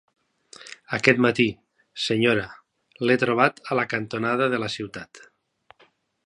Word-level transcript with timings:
Aquest 0.97 1.19
matí, 1.25 1.45
senyora; 2.05 2.47
l'he 3.07 3.19
trobat 3.25 3.61
a 3.69 3.79
la 3.81 3.85
cantonada 3.93 4.49
de 4.55 4.63
la 4.65 4.71
ciutat. 4.79 5.23